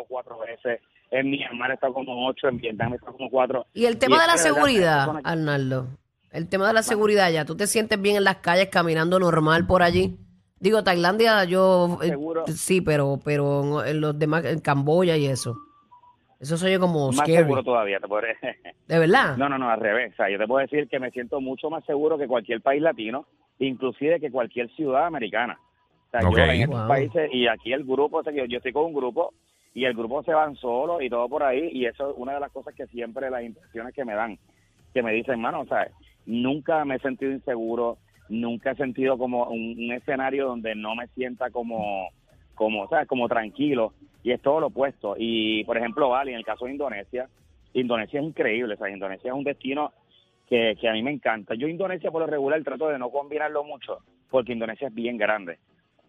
estado 0.00 0.04
cuatro 0.08 0.38
veces, 0.38 0.80
en 1.10 1.30
Myanmar 1.30 1.70
he 1.70 1.74
estado 1.74 1.94
como 1.94 2.26
ocho, 2.26 2.48
en 2.48 2.58
Vietnam 2.58 2.92
he 2.92 2.96
estado 2.96 3.16
como 3.16 3.30
cuatro. 3.30 3.66
Y 3.74 3.86
el 3.86 3.98
tema 3.98 4.16
Y 4.16 4.20
de 4.20 4.26
la 4.26 4.36
seguridad, 4.36 5.12
que- 5.12 5.20
Arnaldo. 5.24 5.86
El 6.30 6.48
tema 6.48 6.66
de 6.68 6.74
la 6.74 6.82
seguridad 6.82 7.30
ya. 7.30 7.44
¿Tú 7.46 7.56
te 7.56 7.66
sientes 7.66 8.00
bien 8.00 8.16
en 8.16 8.24
las 8.24 8.36
calles 8.36 8.68
caminando 8.68 9.18
normal 9.18 9.66
por 9.66 9.82
allí? 9.82 10.18
Digo, 10.60 10.82
Tailandia 10.84 11.44
yo... 11.44 11.98
eh, 12.02 12.08
Seguro. 12.08 12.44
sí, 12.48 12.80
pero, 12.82 13.18
pero 13.24 13.84
en 13.84 14.00
los 14.00 14.18
demás, 14.18 14.44
en 14.44 14.60
Camboya 14.60 15.16
y 15.16 15.26
eso. 15.26 15.56
Eso 16.40 16.56
se 16.56 16.66
oye 16.66 16.78
como 16.78 17.06
Más 17.08 17.16
scary. 17.16 17.36
seguro 17.38 17.62
todavía, 17.64 17.98
te 17.98 18.06
podré. 18.08 18.36
¿De 18.86 18.98
verdad? 18.98 19.36
No, 19.38 19.48
no, 19.48 19.56
no, 19.58 19.70
al 19.70 19.80
revés. 19.80 20.12
O 20.12 20.16
sea, 20.16 20.28
yo 20.30 20.38
te 20.38 20.46
puedo 20.46 20.60
decir 20.60 20.86
que 20.88 21.00
me 21.00 21.10
siento 21.10 21.40
mucho 21.40 21.70
más 21.70 21.84
seguro 21.84 22.18
que 22.18 22.28
cualquier 22.28 22.60
país 22.60 22.82
latino, 22.82 23.26
inclusive 23.58 24.20
que 24.20 24.30
cualquier 24.30 24.68
ciudad 24.76 25.06
americana. 25.06 25.58
O 26.08 26.10
sea, 26.10 26.28
Ok. 26.28 26.36
yo 26.36 26.42
en 26.44 26.60
estos 26.62 26.78
Wow. 26.78 26.88
países, 26.88 27.30
y 27.32 27.48
aquí 27.48 27.72
el 27.72 27.84
grupo, 27.84 28.18
o 28.18 28.22
sea, 28.22 28.32
yo, 28.32 28.44
yo 28.44 28.58
estoy 28.58 28.72
con 28.72 28.84
un 28.84 28.94
grupo, 28.94 29.32
y 29.78 29.84
el 29.84 29.94
grupo 29.94 30.24
se 30.24 30.34
van 30.34 30.56
solos 30.56 31.00
y 31.02 31.08
todo 31.08 31.28
por 31.28 31.44
ahí, 31.44 31.70
y 31.72 31.86
eso 31.86 32.10
es 32.10 32.16
una 32.18 32.34
de 32.34 32.40
las 32.40 32.50
cosas 32.50 32.74
que 32.74 32.88
siempre 32.88 33.30
las 33.30 33.44
impresiones 33.44 33.94
que 33.94 34.04
me 34.04 34.14
dan, 34.14 34.36
que 34.92 35.04
me 35.04 35.12
dicen, 35.12 35.40
mano, 35.40 35.60
o 35.60 35.66
sea, 35.66 35.86
nunca 36.26 36.84
me 36.84 36.96
he 36.96 36.98
sentido 36.98 37.30
inseguro, 37.30 37.98
nunca 38.28 38.72
he 38.72 38.74
sentido 38.74 39.16
como 39.16 39.44
un, 39.44 39.76
un 39.78 39.92
escenario 39.92 40.48
donde 40.48 40.74
no 40.74 40.96
me 40.96 41.06
sienta 41.08 41.50
como, 41.50 42.08
como, 42.56 42.88
¿sabes? 42.88 43.06
Como 43.06 43.28
tranquilo, 43.28 43.92
y 44.24 44.32
es 44.32 44.42
todo 44.42 44.58
lo 44.58 44.66
opuesto. 44.66 45.14
Y, 45.16 45.62
por 45.62 45.76
ejemplo, 45.76 46.08
Bali, 46.08 46.32
en 46.32 46.38
el 46.38 46.44
caso 46.44 46.64
de 46.64 46.72
Indonesia, 46.72 47.28
Indonesia 47.72 48.18
es 48.18 48.26
increíble, 48.26 48.74
o 48.74 48.76
sea, 48.76 48.90
Indonesia 48.90 49.28
es 49.28 49.34
un 49.34 49.44
destino 49.44 49.92
que, 50.48 50.76
que 50.80 50.88
a 50.88 50.92
mí 50.92 51.04
me 51.04 51.12
encanta. 51.12 51.54
Yo 51.54 51.68
Indonesia 51.68 52.10
por 52.10 52.22
lo 52.22 52.26
regular 52.26 52.60
trato 52.64 52.88
de 52.88 52.98
no 52.98 53.10
combinarlo 53.10 53.62
mucho, 53.62 53.98
porque 54.28 54.54
Indonesia 54.54 54.88
es 54.88 54.94
bien 54.94 55.18
grande. 55.18 55.58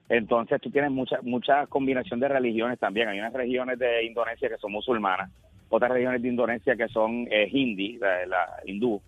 Entonces 0.09 0.59
tú 0.59 0.71
tienes 0.71 0.89
mucha 0.91 1.19
mucha 1.21 1.67
combinación 1.67 2.19
de 2.19 2.27
religiones 2.27 2.79
también. 2.79 3.07
Hay 3.07 3.19
unas 3.19 3.33
regiones 3.33 3.77
de 3.77 4.03
Indonesia 4.05 4.49
que 4.49 4.57
son 4.57 4.71
musulmanas, 4.71 5.29
otras 5.69 5.91
regiones 5.91 6.21
de 6.21 6.27
Indonesia 6.27 6.75
que 6.75 6.87
son 6.89 7.27
eh, 7.29 7.47
hindi, 7.51 7.97
la, 7.97 8.25
la 8.25 8.47
hindú. 8.65 8.99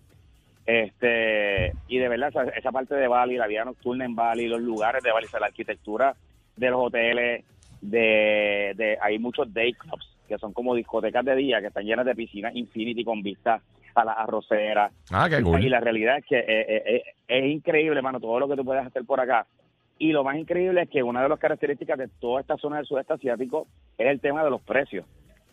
Este 0.64 1.72
y 1.88 1.98
de 1.98 2.08
verdad 2.08 2.28
esa, 2.28 2.44
esa 2.44 2.70
parte 2.70 2.94
de 2.94 3.08
Bali, 3.08 3.36
la 3.36 3.48
vida 3.48 3.64
nocturna 3.64 4.04
en 4.04 4.14
Bali, 4.14 4.46
los 4.46 4.60
lugares 4.60 5.02
de 5.02 5.10
Bali, 5.10 5.26
o 5.26 5.30
sea, 5.30 5.40
la 5.40 5.46
arquitectura 5.46 6.14
de 6.56 6.70
los 6.70 6.80
hoteles, 6.80 7.44
de, 7.80 8.72
de 8.76 8.96
hay 9.02 9.18
muchos 9.18 9.52
day 9.52 9.72
clubs 9.72 10.08
que 10.28 10.38
son 10.38 10.52
como 10.52 10.74
discotecas 10.74 11.24
de 11.24 11.34
día 11.34 11.60
que 11.60 11.66
están 11.66 11.84
llenas 11.84 12.06
de 12.06 12.14
piscinas 12.14 12.54
infinity 12.54 13.04
con 13.04 13.22
vistas 13.22 13.60
a 13.94 14.04
las 14.04 14.16
arroceras. 14.18 14.92
Ah, 15.10 15.28
qué 15.28 15.40
Y 15.40 15.42
cool. 15.42 15.68
la 15.68 15.80
realidad 15.80 16.18
es 16.18 16.24
que 16.24 16.38
eh, 16.38 16.82
eh, 16.86 17.02
es 17.28 17.44
increíble, 17.44 17.96
hermano, 17.96 18.20
todo 18.20 18.38
lo 18.38 18.48
que 18.48 18.56
tú 18.56 18.64
puedes 18.64 18.86
hacer 18.86 19.04
por 19.04 19.20
acá. 19.20 19.46
Y 19.98 20.12
lo 20.12 20.24
más 20.24 20.36
increíble 20.36 20.82
es 20.82 20.88
que 20.90 21.02
una 21.02 21.22
de 21.22 21.28
las 21.28 21.38
características 21.38 21.98
de 21.98 22.08
toda 22.20 22.40
esta 22.40 22.56
zona 22.56 22.76
del 22.78 22.86
sudeste 22.86 23.12
asiático 23.12 23.66
es 23.98 24.08
el 24.08 24.20
tema 24.20 24.42
de 24.42 24.50
los 24.50 24.60
precios. 24.62 25.04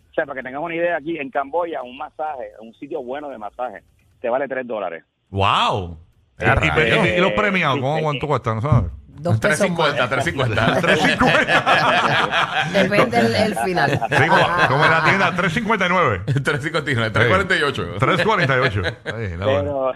O 0.10 0.14
sea, 0.14 0.26
para 0.26 0.40
que 0.42 0.44
tengas 0.48 0.62
una 0.62 0.76
idea, 0.76 0.98
aquí 0.98 1.18
en 1.18 1.30
Camboya, 1.30 1.84
un 1.84 1.98
masaje, 1.98 2.50
un 2.60 2.74
sitio 2.74 3.04
bueno 3.04 3.30
de 3.30 3.38
masaje, 3.38 3.84
te 4.22 4.30
vale 4.30 4.48
3 4.48 4.66
dólares. 4.66 5.04
¡Wow! 5.30 5.98
Eh, 6.40 6.46
Y, 6.46 6.66
y- 6.66 6.70
rayos. 6.70 7.06
y- 7.06 7.10
y 7.10 7.22
los 7.22 7.32
premiados, 7.34 7.80
¿cómo 7.80 8.02
cuánto 8.02 8.22
sí. 8.26 8.28
cuestan? 8.28 8.62
¿sabes? 8.62 8.92
Dos 9.22 9.40
pesos 9.40 9.70
más. 9.72 9.96
350, 9.96 10.80
350. 10.80 12.72
Depende 12.74 13.20
el, 13.20 13.36
el 13.36 13.56
final. 13.58 13.92
Sí, 13.92 14.28
como, 14.28 14.48
como 14.68 14.86
en 14.86 14.92
la 14.92 15.04
tienda, 15.04 15.36
359. 15.36 16.24
359, 16.26 17.12
348. 17.12 17.96
348. 18.00 18.82
Ay. 19.06 19.36
Pero, 19.40 19.92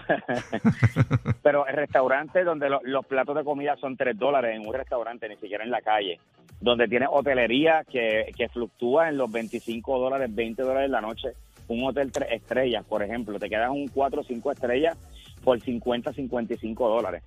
pero 1.42 1.66
el 1.66 1.74
restaurante 1.76 2.44
donde 2.44 2.68
lo- 2.68 2.80
los 2.84 3.04
platos 3.06 3.36
de 3.36 3.44
comida 3.44 3.76
son 3.80 3.96
3 3.96 4.18
dólares 4.18 4.56
en 4.56 4.66
un 4.66 4.74
restaurante, 4.74 5.28
ni 5.28 5.36
siquiera 5.36 5.64
en 5.64 5.70
la 5.70 5.80
calle, 5.80 6.18
donde 6.60 6.86
tiene 6.88 7.06
hotelería 7.10 7.84
que, 7.90 8.30
que 8.36 8.48
fluctúa 8.48 9.08
en 9.08 9.16
los 9.18 9.30
25 9.30 9.98
dólares, 9.98 10.28
20 10.34 10.62
dólares 10.62 10.90
la 10.90 11.00
noche, 11.00 11.30
un 11.68 11.84
hotel 11.86 12.12
3 12.12 12.28
estrellas, 12.32 12.84
por 12.86 13.02
ejemplo, 13.02 13.38
te 13.38 13.48
quedas 13.48 13.70
un 13.70 13.88
4 13.88 14.20
o 14.20 14.24
5 14.24 14.52
estrellas 14.52 14.96
por 15.42 15.60
50, 15.60 16.12
55 16.12 16.88
dólares. 16.88 17.22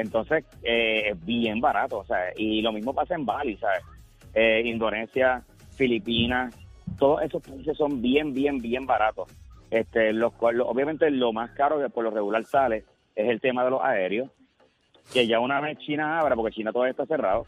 Entonces, 0.00 0.44
eh, 0.62 1.08
es 1.10 1.24
bien 1.26 1.60
barato, 1.60 1.98
o 1.98 2.04
sea, 2.04 2.32
y 2.36 2.62
lo 2.62 2.72
mismo 2.72 2.94
pasa 2.94 3.14
en 3.16 3.26
Bali, 3.26 3.56
¿sabes? 3.56 3.82
Eh, 4.32 4.62
Indonesia, 4.64 5.42
Filipinas, 5.74 6.54
todos 6.98 7.22
esos 7.22 7.42
países 7.42 7.76
son 7.76 8.00
bien, 8.00 8.32
bien, 8.32 8.58
bien 8.60 8.86
baratos. 8.86 9.28
Este, 9.70 10.12
los, 10.12 10.32
cual- 10.34 10.56
lo- 10.56 10.68
obviamente 10.68 11.10
lo 11.10 11.32
más 11.32 11.50
caro 11.50 11.80
que 11.80 11.90
por 11.90 12.04
lo 12.04 12.10
regular 12.10 12.44
sale 12.44 12.84
es 13.16 13.28
el 13.28 13.40
tema 13.40 13.64
de 13.64 13.70
los 13.70 13.82
aéreos, 13.82 14.30
que 15.12 15.26
ya 15.26 15.40
una 15.40 15.60
vez 15.60 15.78
China 15.78 16.20
abra, 16.20 16.36
porque 16.36 16.54
China 16.54 16.72
todavía 16.72 16.92
está 16.92 17.04
cerrado, 17.06 17.46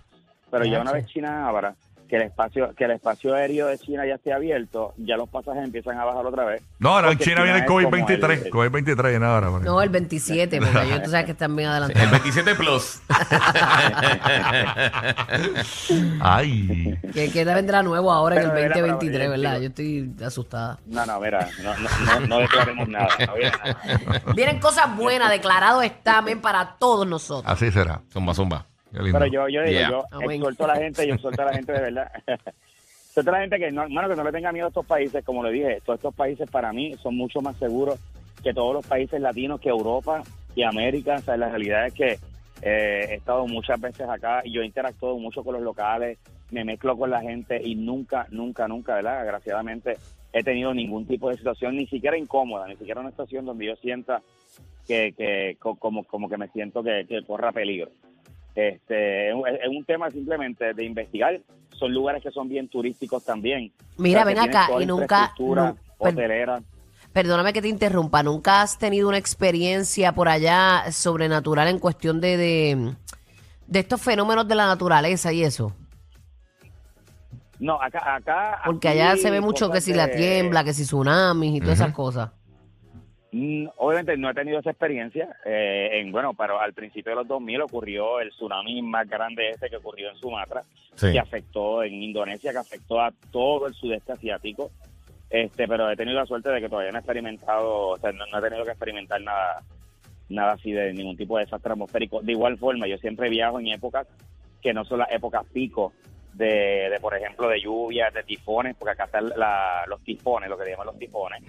pero 0.51 0.65
ya 0.65 0.81
una 0.81 0.93
vez 0.93 1.07
China 1.07 1.47
abra, 1.49 1.77
que 2.11 2.17
el 2.17 2.23
espacio 2.23 2.75
que 2.77 2.85
el 2.85 2.91
espacio 2.91 3.35
aéreo 3.35 3.69
de 3.69 3.79
China 3.79 4.05
ya 4.07 4.17
esté 4.17 4.33
abierto, 4.33 4.93
ya 4.99 5.17
los 5.17 5.29
pasajes 5.29 5.63
empiezan 5.65 5.99
a 5.99 6.05
bajar 6.05 6.27
otra 6.27 6.45
vez. 6.45 6.63
No, 6.79 6.91
ahora 6.91 7.13
en 7.13 7.19
China 7.19 7.43
viene 7.45 7.59
el 7.59 7.65
es 7.65 7.69
como 7.71 7.81
COVID-23. 7.81 8.31
el- 8.47 8.51
COVID-23 8.51 9.09
viene 9.11 9.27
ahora. 9.27 9.51
No, 9.61 9.81
el 9.81 9.89
27, 9.89 10.59
porque 10.61 10.89
yo, 10.91 11.03
tú 11.03 11.11
sabes 11.11 11.27
que 11.27 11.33
están 11.33 11.55
bien 11.57 11.69
El 11.71 11.75
adelantados. 11.85 12.11
27 12.11 12.55
Plus. 12.57 13.01
Ay. 16.21 16.99
Que, 17.13 17.31
que 17.31 17.45
vendrá 17.45 17.83
nuevo 17.83 18.13
ahora 18.13 18.37
en 18.37 18.43
el 18.43 18.49
Pero, 18.51 18.63
mira, 18.63 18.75
2023, 18.81 19.19
pero, 19.19 19.31
¿verdad? 19.31 19.59
digo- 19.59 19.63
Yo 19.63 19.69
estoy 19.69 20.15
asustada. 20.27 20.79
No, 20.87 21.07
no, 21.07 21.21
mira, 21.21 21.49
no, 21.63 21.75
no, 21.79 21.89
no, 22.21 22.27
no 22.27 22.39
declaremos 22.39 22.89
nada. 22.89 23.09
no 23.27 23.35
nada. 23.37 24.33
Vienen 24.35 24.61
cosas 24.61 24.95
buenas, 24.97 25.31
declarado 25.31 25.83
está, 25.83 26.23
men, 26.23 26.41
para 26.41 26.77
todos 26.79 27.07
nosotros. 27.07 27.51
Así 27.53 27.71
será. 27.71 28.01
Zumba, 28.13 28.35
zumba. 28.35 28.67
Pero 28.93 29.27
yo, 29.27 29.49
yo 29.49 29.63
digo, 29.63 29.79
Yeah. 29.79 29.91
yo 29.91 30.05
Amén. 30.11 30.31
exhorto 30.33 30.65
a 30.65 30.69
la 30.69 30.77
gente, 30.77 31.07
yo 31.07 31.15
exhorto 31.15 31.43
a 31.43 31.45
la 31.47 31.53
gente 31.55 31.73
de 31.73 31.81
verdad. 31.81 32.11
exhorto 33.09 33.31
a 33.31 33.33
la 33.35 33.41
gente 33.41 33.59
que 33.59 33.71
no, 33.71 33.83
hermano, 33.83 34.09
que 34.09 34.17
no 34.17 34.25
le 34.25 34.33
tenga 34.33 34.53
miedo 34.53 34.67
a 34.67 34.69
estos 34.69 34.87
países, 34.87 35.25
como 35.25 35.43
le 35.45 35.53
dije, 35.53 35.81
todos 35.85 35.99
estos 35.99 36.15
países 36.15 36.51
para 36.51 36.73
mí 36.73 36.95
son 37.03 37.17
mucho 37.17 37.41
más 37.41 37.57
seguros 37.57 37.99
que 38.43 38.53
todos 38.55 38.75
los 38.75 38.87
países 38.87 39.21
latinos, 39.21 39.61
que 39.61 39.69
Europa 39.69 40.23
y 40.55 40.63
América. 40.63 41.17
O 41.17 41.23
sea, 41.23 41.37
la 41.37 41.49
realidad 41.51 41.87
es 41.87 41.95
que 41.95 42.19
eh, 42.63 43.07
he 43.11 43.15
estado 43.15 43.47
muchas 43.47 43.81
veces 43.81 44.09
acá 44.09 44.43
y 44.45 44.53
yo 44.53 44.63
he 44.63 44.67
interactuado 44.67 45.17
mucho 45.19 45.43
con 45.45 45.55
los 45.55 45.63
locales, 45.63 46.19
me 46.51 46.65
mezclo 46.65 46.97
con 46.97 47.11
la 47.11 47.21
gente 47.21 47.61
y 47.63 47.75
nunca, 47.75 48.27
nunca, 48.31 48.67
nunca, 48.67 48.95
¿verdad? 48.97 49.21
Desgraciadamente 49.23 49.97
he 50.33 50.43
tenido 50.43 50.73
ningún 50.75 51.07
tipo 51.07 51.29
de 51.31 51.37
situación, 51.37 51.77
ni 51.77 51.87
siquiera 51.87 52.17
incómoda, 52.17 52.67
ni 52.69 52.77
siquiera 52.77 53.01
una 53.01 53.11
situación 53.11 53.45
donde 53.45 53.67
yo 53.67 53.77
sienta 53.77 54.21
que, 54.87 55.13
que 55.17 55.57
co- 55.61 55.77
como, 55.77 56.05
como 56.05 56.29
que 56.29 56.37
me 56.37 56.49
siento 56.49 56.83
que, 56.83 57.05
que 57.09 57.23
corra 57.25 57.53
peligro. 57.53 57.91
Este, 58.55 59.29
es, 59.29 59.35
un- 59.35 59.47
es 59.49 59.69
un 59.69 59.85
tema 59.85 60.11
simplemente 60.11 60.75
de 60.75 60.85
investigar. 60.85 61.41
Son 61.79 61.93
lugares 61.93 62.23
que 62.23 62.31
son 62.31 62.49
bien 62.49 62.69
turísticos 62.69 63.25
también. 63.25 63.73
Mira, 63.97 64.23
O 64.23 64.25
sea, 64.25 64.35
que 64.35 64.41
ven 64.41 64.51
acá, 64.51 64.67
y 64.83 64.87
nunca- 64.87 65.33
no, 65.39 65.77
hotelera. 65.99 66.63
Perdóname 67.13 67.53
que 67.53 67.63
te 67.63 67.69
interrumpa, 67.69 68.23
¿nunca 68.23 68.63
has 68.63 68.79
tenido 68.79 69.09
una 69.09 69.19
experiencia 69.19 70.13
por 70.13 70.29
allá 70.29 70.85
sobrenatural 70.93 71.67
en 71.69 71.79
cuestión 71.81 72.21
de, 72.21 72.37
de, 72.37 72.95
de 73.67 73.79
estos 73.79 74.01
fenómenos 74.01 74.47
de 74.47 74.55
la 74.55 74.67
naturaleza 74.67 75.33
y 75.33 75.43
eso? 75.43 75.75
No, 77.59 77.81
acá, 77.83 78.15
acá. 78.17 78.61
Porque 78.65 78.89
aquí 78.89 78.99
allá 79.01 79.17
se 79.17 79.31
ve 79.31 79.41
mucho 79.41 79.71
que 79.71 79.81
si 79.81 79.93
la 79.93 80.11
tiembla, 80.11 80.65
que 80.65 80.73
si 80.73 80.85
tsunamis 80.85 81.57
y 81.57 81.61
todas 81.61 81.75
esas 81.81 81.93
cosas. 81.93 82.31
Mm, 83.33 83.69
Obviamente 83.77 84.17
no 84.17 84.29
he 84.31 84.35
tenido 84.35 84.59
esa 84.59 84.71
experiencia. 84.71 85.37
eh, 85.45 86.01
en 86.01 86.11
Bueno, 86.13 86.35
pero 86.35 86.61
al 86.61 86.73
principio 86.73 87.11
de 87.13 87.17
los 87.17 87.29
2000 87.29 87.61
ocurrió 87.63 88.21
el 88.21 88.31
tsunami 88.31 88.83
más 88.83 89.09
grande 89.09 89.51
este 89.51 89.69
que 89.71 89.77
ocurrió 89.77 90.11
en 90.11 90.17
Sumatra, 90.17 90.65
Sí. 90.97 91.13
que 91.13 91.19
afectó 91.21 91.83
en 91.85 91.95
Indonesia, 92.03 92.51
que 92.53 92.59
afectó 92.59 93.01
a 93.01 93.13
todo 93.31 93.67
el 93.67 93.75
sudeste 93.75 94.13
asiático. 94.13 94.71
Este, 95.31 95.69
pero 95.69 95.89
he 95.89 95.97
tenido 95.97 96.19
la 96.19 96.27
suerte 96.27 96.51
de 96.51 96.61
que 96.61 96.69
todavía 96.69 96.91
no 96.91 96.99
he 96.99 97.01
experimentado, 97.01 97.89
o 97.91 97.97
sea, 97.99 98.11
no, 98.11 98.27
no 98.27 98.39
he 98.39 98.43
tenido 98.43 98.65
que 98.65 98.73
experimentar 98.73 99.21
nada, 99.21 99.63
nada 100.29 100.53
así 100.55 100.73
de 100.73 100.93
ningún 100.93 101.17
tipo 101.17 101.39
de 101.39 101.45
desastre 101.45 101.71
atmosférico. 101.73 102.21
De 102.23 102.33
igual 102.33 102.59
forma, 102.59 102.89
yo 102.89 102.99
siempre 102.99 103.29
viajo 103.29 103.61
en 103.61 103.69
épocas 103.69 104.09
que 104.61 104.75
no 104.75 104.85
son 104.85 104.99
las 104.99 105.13
épocas 105.13 105.47
pico 105.53 105.93
de, 106.33 106.89
de 106.91 106.99
por 107.01 107.15
ejemplo, 107.17 107.49
de 107.49 107.61
lluvias, 107.61 108.13
de 108.13 108.25
tifones, 108.25 108.75
porque 108.77 108.93
acá 108.93 109.05
están 109.05 109.29
la- 109.37 109.85
los 109.87 110.03
tifones, 110.03 110.51
lo 110.51 110.59
que 110.59 110.65
le 110.65 110.71
llaman 110.73 110.87
los 110.87 110.99
tifones. 110.99 111.43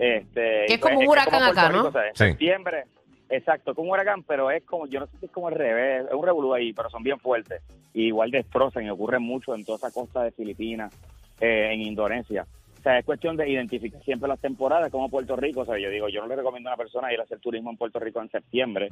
Este, 0.00 0.64
Que 0.66 0.74
es 0.74 0.80
como 0.80 0.98
un 0.98 1.06
huracán 1.08 1.42
acá, 1.42 1.68
Rico, 1.68 1.82
¿no? 1.82 1.88
o 1.88 1.92
sea, 1.92 2.08
en 2.08 2.14
Sí. 2.16 2.24
septiembre, 2.24 2.84
exacto, 3.28 3.74
como 3.74 3.88
un 3.88 3.94
huracán, 3.94 4.22
pero 4.22 4.50
es 4.50 4.64
como, 4.64 4.86
yo 4.86 5.00
no 5.00 5.06
sé 5.06 5.18
si 5.18 5.26
es 5.26 5.30
como 5.32 5.48
al 5.48 5.54
revés, 5.54 6.06
es 6.08 6.14
un 6.14 6.24
revolú 6.24 6.54
ahí, 6.54 6.72
pero 6.72 6.88
son 6.90 7.02
bien 7.02 7.18
fuertes. 7.18 7.62
Y 7.92 8.06
igual 8.06 8.30
destrozan 8.30 8.84
y 8.86 8.90
ocurren 8.90 9.22
mucho 9.22 9.54
en 9.54 9.64
toda 9.64 9.76
esa 9.76 9.90
costa 9.90 10.22
de 10.22 10.30
Filipinas, 10.32 10.92
eh, 11.40 11.70
en 11.72 11.82
Indonesia. 11.82 12.46
O 12.78 12.82
sea, 12.82 12.98
es 12.98 13.04
cuestión 13.04 13.36
de 13.36 13.46
identificar 13.46 14.02
siempre 14.04 14.26
las 14.26 14.40
temporadas, 14.40 14.90
como 14.90 15.10
Puerto 15.10 15.36
Rico. 15.36 15.60
O 15.60 15.64
sea, 15.66 15.76
yo 15.78 15.90
digo, 15.90 16.08
yo 16.08 16.22
no 16.22 16.28
le 16.28 16.36
recomiendo 16.36 16.70
a 16.70 16.72
una 16.72 16.76
persona 16.82 17.12
ir 17.12 17.20
a 17.20 17.24
hacer 17.24 17.38
turismo 17.38 17.70
en 17.70 17.76
Puerto 17.76 17.98
Rico 17.98 18.22
en 18.22 18.30
septiembre, 18.30 18.88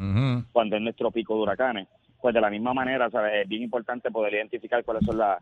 cuando 0.52 0.76
es 0.76 0.82
nuestro 0.82 1.10
pico 1.10 1.34
de 1.37 1.40
huracanes. 1.40 1.88
Pues 2.20 2.34
de 2.34 2.40
la 2.43 2.50
misma 2.50 2.75
manera, 2.75 3.08
¿sabes? 3.08 3.32
Es 3.44 3.49
bien 3.49 3.62
importante 3.62 4.10
poder 4.10 4.34
identificar 4.34 4.84
cuáles 4.84 5.06
son 5.06 5.16
las 5.16 5.38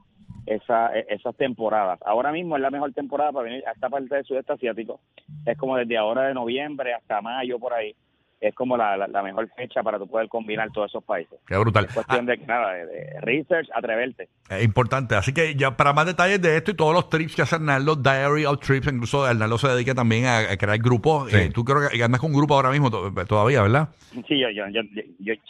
esa, 0.46 0.96
e- 0.96 1.06
esas 1.08 1.34
temporadas. 1.34 1.98
Ahora 2.06 2.30
mismo 2.30 2.54
es 2.54 2.62
la 2.62 2.70
mejor 2.70 2.92
temporada 2.92 3.32
para 3.32 3.44
venir 3.48 3.66
a 3.66 3.72
esta 3.72 3.88
parte 3.88 4.14
del 4.14 4.24
sudeste 4.24 4.52
asiático. 4.52 5.00
Es 5.46 5.56
como 5.56 5.76
desde 5.76 5.96
ahora 5.96 6.25
de 6.25 6.34
noviembre 6.34 6.93
hasta 6.93 7.22
mayo 7.22 7.58
por 7.58 7.72
ahí. 7.72 7.94
es 8.40 8.54
como 8.54 8.76
la, 8.76 8.96
la, 8.96 9.22
mejor 9.22 9.48
fecha 9.56 9.82
para 9.82 9.98
tú 9.98 10.06
poder 10.06 10.28
combinar 10.28 10.70
todos 10.72 10.90
esos 10.90 11.02
países. 11.02 11.38
Qué 11.46 11.56
brutal. 11.56 11.87
Es 11.87 11.94
cuestión 11.94 12.26
de, 12.26 12.37
nada, 12.38 12.75
de, 12.75 13.20
research, 13.20 13.69
atreverte. 13.75 14.28
Es 14.50 14.62
importante. 14.62 15.14
Así 15.14 15.32
que 15.32 15.54
ya 15.54 15.76
para 15.76 15.93
más 15.93 16.04
detalles 16.04 16.43
de 16.43 16.56
esto 16.56 16.72
y 16.72 16.75
todos 16.75 16.93
los 16.93 17.08
trips 17.08 17.34
que 17.34 17.43
hace 17.43 17.54
Arnaldo, 17.54 17.96
Diary 17.96 18.44
of 18.44 18.60
Trips, 18.60 18.88
incluso 18.88 19.25
Arnaldo 19.25 19.56
se 19.56 19.69
dedica 19.69 19.94
también 19.94 20.26
a, 20.26 20.56
crear 20.56 20.78
grupos. 20.78 21.31
Sí. 21.31 21.37
Eh, 21.37 21.50
tú 21.54 21.64
creo 21.64 21.88
que 21.88 22.02
andas 22.02 22.20
con 22.20 22.31
un 22.31 22.37
grupo 22.37 22.54
ahora 22.54 22.70
mismo 22.70 22.90
todavía, 22.90 23.62
¿verdad? 23.62 23.88
Sí, 24.28 24.38
yo, 24.38 24.50
yo, 24.50 24.64
yo, 24.69 24.82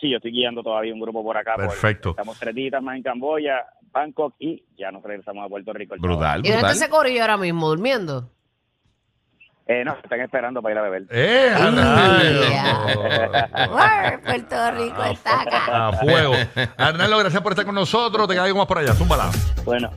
sí, 0.01 0.11
yo 0.11 0.17
estoy 0.19 0.31
guiando 0.31 0.63
todavía 0.63 0.93
un 0.93 1.01
grupo 1.01 1.25
por 1.25 1.37
acá. 1.37 1.57
Perfecto. 1.57 2.11
estamos 2.11 2.39
tres 2.39 2.55
días 2.55 2.83
más 2.83 2.97
en 2.97 3.03
Camboya, 3.03 3.65
Bangkok 3.91 4.35
y 4.39 4.63
ya 4.77 4.93
nos 4.93 5.03
regresamos 5.03 5.45
a 5.45 5.49
Puerto 5.49 5.73
Rico. 5.73 5.97
Brutal, 5.99 6.45
¿Y 6.45 6.51
dónde 6.51 6.73
ese 6.73 6.89
corillo 6.89 7.23
ahora 7.23 7.37
mismo, 7.37 7.69
durmiendo? 7.69 8.31
Eh, 9.69 9.85
no, 9.85 9.97
están 10.03 10.21
esperando 10.21 10.63
para 10.63 10.75
ir 10.75 10.79
a 10.79 10.83
beber. 10.83 11.07
¡Eh! 11.11 11.53
Puerto 14.25 14.71
Rico 14.71 15.05
está 15.05 15.43
acá. 15.43 15.89
A 15.89 15.93
fuego. 15.95 16.35
Arnaldo, 16.77 17.19
gracias 17.19 17.43
por 17.43 17.53
estar 17.53 17.65
con 17.65 17.75
nosotros. 17.75 18.29
Te 18.29 18.35
queda 18.35 18.45
algo 18.45 18.59
más 18.59 18.69
por 18.69 18.79
allá. 18.79 18.95
Zúmbala. 18.95 19.29
Bueno, 19.65 19.91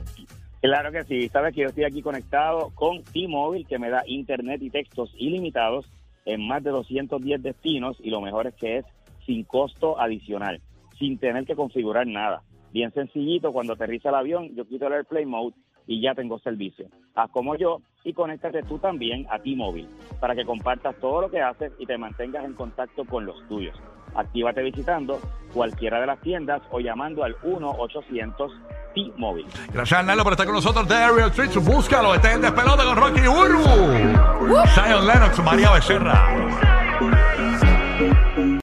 claro 0.60 0.90
que 0.90 1.04
sí. 1.04 1.28
Sabes 1.28 1.54
que 1.54 1.60
yo 1.62 1.68
estoy 1.68 1.84
aquí 1.84 2.02
conectado 2.02 2.72
con 2.74 3.04
T-Mobile, 3.04 3.64
que 3.64 3.78
me 3.78 3.90
da 3.90 4.02
internet 4.06 4.60
y 4.60 4.70
textos 4.70 5.12
ilimitados 5.16 5.86
en 6.24 6.46
más 6.46 6.64
de 6.64 6.70
210 6.70 7.40
destinos 7.40 7.96
y 8.00 8.10
lo 8.10 8.20
mejor 8.20 8.48
es 8.48 8.54
que 8.54 8.78
es 8.78 8.84
sin 9.24 9.44
costo 9.44 10.00
adicional, 10.00 10.60
sin 10.98 11.18
tener 11.18 11.46
que 11.46 11.54
configurar 11.54 12.08
nada. 12.08 12.42
Bien 12.72 12.92
sencillito, 12.92 13.52
cuando 13.52 13.74
aterriza 13.74 14.08
el 14.08 14.16
avión, 14.16 14.54
yo 14.54 14.66
quito 14.66 14.88
el 14.88 14.94
AirPlay 14.94 15.26
Mode 15.26 15.54
y 15.90 16.00
ya 16.00 16.14
tengo 16.14 16.38
servicio. 16.38 16.86
Haz 17.16 17.30
como 17.32 17.56
yo 17.56 17.80
y 18.04 18.12
conéctate 18.12 18.62
tú 18.62 18.78
también 18.78 19.26
a 19.28 19.40
T-Mobile 19.40 19.88
para 20.20 20.36
que 20.36 20.44
compartas 20.44 20.94
todo 21.00 21.22
lo 21.22 21.30
que 21.30 21.42
haces 21.42 21.72
y 21.80 21.84
te 21.84 21.98
mantengas 21.98 22.44
en 22.44 22.54
contacto 22.54 23.04
con 23.04 23.26
los 23.26 23.36
tuyos. 23.48 23.76
Actívate 24.14 24.62
visitando 24.62 25.20
cualquiera 25.52 26.00
de 26.00 26.06
las 26.06 26.20
tiendas 26.20 26.62
o 26.70 26.78
llamando 26.78 27.24
al 27.24 27.36
1-800 27.38 28.52
T-Mobile. 28.94 29.48
Gracias, 29.72 29.98
Arnaldo, 29.98 30.22
por 30.22 30.32
estar 30.34 30.46
con 30.46 30.54
nosotros. 30.54 30.86
The 30.86 30.94
Ariel 30.94 31.30
Street, 31.30 31.50
búscalo. 31.56 32.14
Está 32.14 32.34
en 32.34 32.40
Despelote 32.40 32.84
con 32.84 32.96
Rocky 32.96 33.26
Urbu. 33.26 34.66
Zion 34.68 35.06
Lennox, 35.08 35.42
María 35.42 35.72
Becerra. 35.72 36.28